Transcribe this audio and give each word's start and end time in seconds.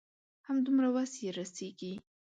همدومره 0.47 0.89
وس 0.95 1.11
يې 1.23 1.29
رسيږي. 1.37 1.93